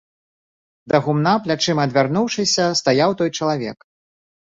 [0.93, 3.77] Да гумна плячыма адвярнуўшыся стаяў той чалавек.